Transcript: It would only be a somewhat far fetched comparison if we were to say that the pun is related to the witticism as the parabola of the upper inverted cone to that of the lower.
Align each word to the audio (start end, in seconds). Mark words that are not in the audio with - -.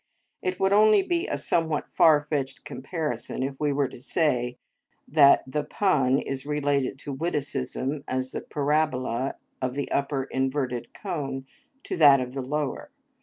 It 0.41 0.59
would 0.59 0.73
only 0.73 1.03
be 1.03 1.27
a 1.27 1.37
somewhat 1.37 1.87
far 1.93 2.25
fetched 2.27 2.65
comparison 2.65 3.43
if 3.43 3.59
we 3.59 3.71
were 3.71 3.87
to 3.87 4.01
say 4.01 4.57
that 5.07 5.43
the 5.45 5.63
pun 5.63 6.17
is 6.17 6.43
related 6.43 6.97
to 6.97 7.11
the 7.11 7.17
witticism 7.17 8.03
as 8.07 8.31
the 8.31 8.41
parabola 8.41 9.35
of 9.61 9.75
the 9.75 9.91
upper 9.91 10.23
inverted 10.23 10.91
cone 10.95 11.45
to 11.83 11.95
that 11.97 12.19
of 12.19 12.33
the 12.33 12.41
lower. 12.41 12.89